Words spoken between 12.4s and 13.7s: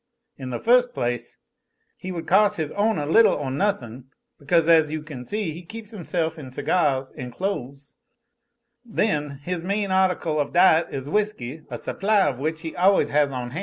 he always has on ban'.